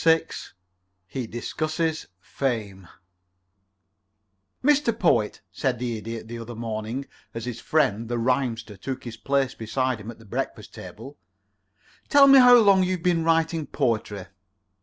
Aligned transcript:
VI 0.03 0.25
HE 1.05 1.27
DISCUSSES 1.27 2.07
FAME 2.19 2.87
"Mr. 4.63 4.97
Poet," 4.97 5.41
said 5.51 5.77
the 5.77 5.95
Idiot, 5.99 6.27
the 6.27 6.39
other 6.39 6.55
morning 6.55 7.05
as 7.35 7.45
his 7.45 7.59
friend, 7.61 8.09
the 8.09 8.17
Rhymster, 8.17 8.77
took 8.77 9.03
his 9.03 9.17
place 9.17 9.53
beside 9.53 9.99
him 10.01 10.09
at 10.09 10.17
the 10.17 10.25
breakfast 10.25 10.73
table, 10.73 11.19
"tell 12.09 12.25
me: 12.25 12.39
How 12.39 12.55
long 12.57 12.79
have 12.79 12.87
you 12.87 12.97
been 12.97 13.23
writing 13.23 13.67
poetry?" 13.67 14.25